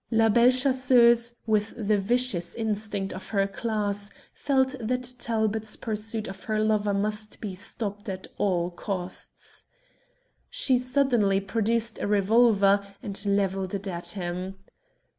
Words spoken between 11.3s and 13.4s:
produced a revolver and